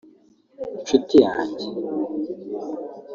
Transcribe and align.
nshuti 0.81 1.15
yanjye 1.25 1.65